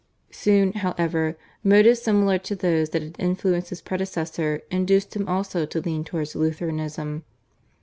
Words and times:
Soon, 0.31 0.73
however, 0.73 1.37
motives 1.63 2.01
similar 2.01 2.39
to 2.39 2.55
those 2.55 2.89
that 2.89 3.03
had 3.03 3.15
influenced 3.19 3.69
his 3.69 3.83
predecessor 3.83 4.61
induced 4.71 5.15
him 5.15 5.27
also 5.29 5.63
to 5.67 5.79
lean 5.79 6.03
towards 6.03 6.33
Lutheranism. 6.35 7.23